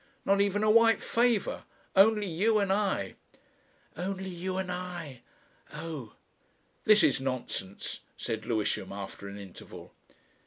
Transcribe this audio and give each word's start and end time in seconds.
Not 0.25 0.41
even 0.41 0.63
a 0.63 0.71
white 0.71 0.99
favour. 0.99 1.63
Only 1.95 2.25
you 2.25 2.57
and 2.57 2.73
I." 2.73 3.13
"Only 3.95 4.29
you 4.31 4.57
and 4.57 4.71
I. 4.71 5.21
Oh!" 5.75 6.15
"This 6.85 7.03
is 7.03 7.21
nonsense," 7.21 7.99
said 8.17 8.47
Lewisham, 8.47 8.91
after 8.91 9.27
an 9.27 9.37
interval. 9.37 9.93